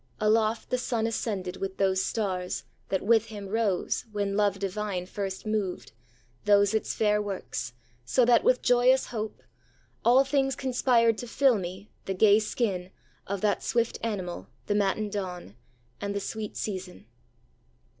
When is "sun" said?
0.79-1.05